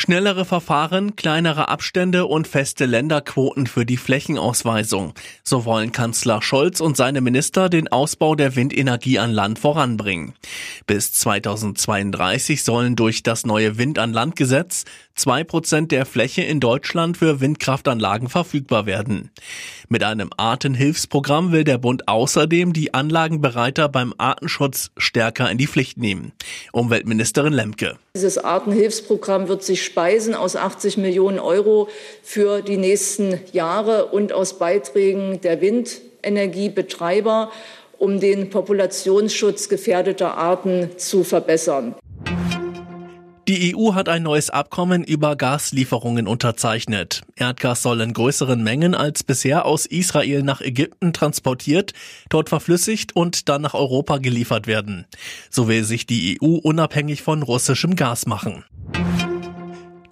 Schnellere 0.00 0.44
Verfahren, 0.44 1.16
kleinere 1.16 1.66
Abstände 1.66 2.26
und 2.26 2.46
feste 2.46 2.86
Länderquoten 2.86 3.66
für 3.66 3.84
die 3.84 3.96
Flächenausweisung. 3.96 5.12
So 5.42 5.64
wollen 5.64 5.90
Kanzler 5.90 6.40
Scholz 6.40 6.80
und 6.80 6.96
seine 6.96 7.20
Minister 7.20 7.68
den 7.68 7.88
Ausbau 7.88 8.36
der 8.36 8.54
Windenergie 8.54 9.18
an 9.18 9.32
Land 9.32 9.58
voranbringen. 9.58 10.34
Bis 10.86 11.12
2032 11.14 12.62
sollen 12.62 12.94
durch 12.94 13.24
das 13.24 13.44
neue 13.44 13.76
Wind 13.76 13.98
an 13.98 14.12
Land 14.12 14.36
Gesetz 14.36 14.84
zwei 15.16 15.42
Prozent 15.42 15.90
der 15.90 16.06
Fläche 16.06 16.42
in 16.42 16.60
Deutschland 16.60 17.16
für 17.16 17.40
Windkraftanlagen 17.40 18.28
verfügbar 18.28 18.86
werden. 18.86 19.30
Mit 19.88 20.04
einem 20.04 20.30
Artenhilfsprogramm 20.36 21.50
will 21.50 21.64
der 21.64 21.78
Bund 21.78 22.06
außerdem 22.06 22.72
die 22.72 22.94
Anlagenbereiter 22.94 23.88
beim 23.88 24.14
Artenschutz 24.16 24.92
stärker 24.96 25.50
in 25.50 25.58
die 25.58 25.66
Pflicht 25.66 25.98
nehmen. 25.98 26.32
Umweltministerin 26.72 27.52
Lemke. 27.52 27.96
Dieses 28.14 28.38
Artenhilfsprogramm 28.38 29.48
wird 29.48 29.62
sich 29.62 29.84
speisen 29.84 30.34
aus 30.34 30.56
80 30.56 30.96
Millionen 30.96 31.38
Euro 31.38 31.88
für 32.22 32.62
die 32.62 32.76
nächsten 32.76 33.40
Jahre 33.52 34.06
und 34.06 34.32
aus 34.32 34.58
Beiträgen 34.58 35.40
der 35.40 35.60
Windenergiebetreiber, 35.60 37.50
um 37.98 38.20
den 38.20 38.50
Populationsschutz 38.50 39.68
gefährdeter 39.68 40.36
Arten 40.36 40.90
zu 40.96 41.24
verbessern. 41.24 41.94
Die 43.48 43.74
EU 43.74 43.94
hat 43.94 44.10
ein 44.10 44.24
neues 44.24 44.50
Abkommen 44.50 45.02
über 45.02 45.34
Gaslieferungen 45.34 46.26
unterzeichnet. 46.26 47.22
Erdgas 47.34 47.80
soll 47.80 48.02
in 48.02 48.12
größeren 48.12 48.62
Mengen 48.62 48.94
als 48.94 49.22
bisher 49.22 49.64
aus 49.64 49.86
Israel 49.86 50.42
nach 50.42 50.60
Ägypten 50.60 51.14
transportiert, 51.14 51.94
dort 52.28 52.50
verflüssigt 52.50 53.16
und 53.16 53.48
dann 53.48 53.62
nach 53.62 53.72
Europa 53.72 54.18
geliefert 54.18 54.66
werden. 54.66 55.06
So 55.48 55.66
will 55.66 55.84
sich 55.84 56.04
die 56.04 56.38
EU 56.42 56.56
unabhängig 56.56 57.22
von 57.22 57.42
russischem 57.42 57.96
Gas 57.96 58.26
machen. 58.26 58.66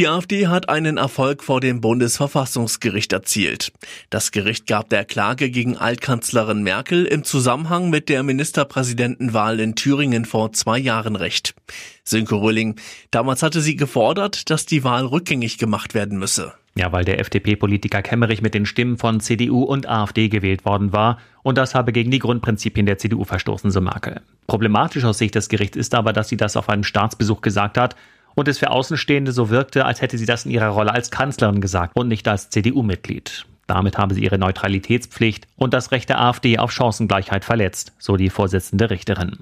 Die 0.00 0.08
AfD 0.08 0.46
hat 0.46 0.70
einen 0.70 0.96
Erfolg 0.96 1.44
vor 1.44 1.60
dem 1.60 1.82
Bundesverfassungsgericht 1.82 3.12
erzielt. 3.12 3.70
Das 4.08 4.30
Gericht 4.30 4.66
gab 4.66 4.88
der 4.88 5.04
Klage 5.04 5.50
gegen 5.50 5.76
Altkanzlerin 5.76 6.62
Merkel 6.62 7.04
im 7.04 7.22
Zusammenhang 7.22 7.90
mit 7.90 8.08
der 8.08 8.22
Ministerpräsidentenwahl 8.22 9.60
in 9.60 9.74
Thüringen 9.74 10.24
vor 10.24 10.52
zwei 10.52 10.78
Jahren 10.78 11.16
recht. 11.16 11.54
Sönke 12.02 12.36
Röhling, 12.36 12.76
damals 13.10 13.42
hatte 13.42 13.60
sie 13.60 13.76
gefordert, 13.76 14.48
dass 14.48 14.64
die 14.64 14.84
Wahl 14.84 15.04
rückgängig 15.04 15.58
gemacht 15.58 15.92
werden 15.92 16.18
müsse. 16.18 16.54
Ja, 16.76 16.92
weil 16.92 17.04
der 17.04 17.20
FDP-Politiker 17.20 18.00
Kemmerich 18.00 18.40
mit 18.40 18.54
den 18.54 18.64
Stimmen 18.64 18.96
von 18.96 19.20
CDU 19.20 19.64
und 19.64 19.86
AfD 19.86 20.30
gewählt 20.30 20.64
worden 20.64 20.94
war 20.94 21.18
und 21.42 21.58
das 21.58 21.74
habe 21.74 21.92
gegen 21.92 22.10
die 22.10 22.20
Grundprinzipien 22.20 22.86
der 22.86 22.96
CDU 22.96 23.24
verstoßen, 23.24 23.70
so 23.70 23.82
Merkel. 23.82 24.22
Problematisch 24.46 25.04
aus 25.04 25.18
Sicht 25.18 25.34
des 25.34 25.50
Gerichts 25.50 25.76
ist 25.76 25.94
aber, 25.94 26.14
dass 26.14 26.30
sie 26.30 26.38
das 26.38 26.56
auf 26.56 26.70
einem 26.70 26.84
Staatsbesuch 26.84 27.42
gesagt 27.42 27.76
hat 27.76 27.96
und 28.34 28.48
es 28.48 28.58
für 28.58 28.70
Außenstehende 28.70 29.32
so 29.32 29.50
wirkte, 29.50 29.84
als 29.84 30.00
hätte 30.00 30.18
sie 30.18 30.26
das 30.26 30.44
in 30.44 30.50
ihrer 30.50 30.68
Rolle 30.68 30.92
als 30.92 31.10
Kanzlerin 31.10 31.60
gesagt 31.60 31.96
und 31.96 32.08
nicht 32.08 32.26
als 32.28 32.50
CDU-Mitglied. 32.50 33.46
Damit 33.66 33.98
habe 33.98 34.14
sie 34.14 34.24
ihre 34.24 34.38
Neutralitätspflicht 34.38 35.46
und 35.56 35.74
das 35.74 35.92
Recht 35.92 36.08
der 36.08 36.20
AfD 36.20 36.58
auf 36.58 36.72
Chancengleichheit 36.72 37.44
verletzt, 37.44 37.92
so 37.98 38.16
die 38.16 38.30
Vorsitzende 38.30 38.90
Richterin. 38.90 39.38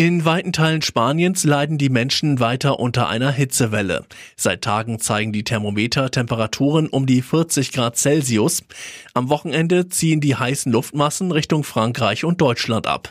In 0.00 0.24
weiten 0.24 0.54
Teilen 0.54 0.80
Spaniens 0.80 1.44
leiden 1.44 1.76
die 1.76 1.90
Menschen 1.90 2.40
weiter 2.40 2.80
unter 2.80 3.10
einer 3.10 3.30
Hitzewelle. 3.30 4.06
Seit 4.34 4.62
Tagen 4.62 4.98
zeigen 4.98 5.30
die 5.30 5.44
Thermometer 5.44 6.10
Temperaturen 6.10 6.88
um 6.88 7.04
die 7.04 7.20
40 7.20 7.70
Grad 7.70 7.98
Celsius. 7.98 8.62
Am 9.12 9.28
Wochenende 9.28 9.90
ziehen 9.90 10.22
die 10.22 10.36
heißen 10.36 10.72
Luftmassen 10.72 11.32
Richtung 11.32 11.64
Frankreich 11.64 12.24
und 12.24 12.40
Deutschland 12.40 12.86
ab. 12.86 13.10